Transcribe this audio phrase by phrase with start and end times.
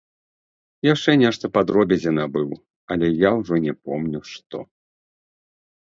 [0.93, 2.49] Яшчэ нешта па дробязі набыў,
[2.95, 4.57] але я ўжо не помню што.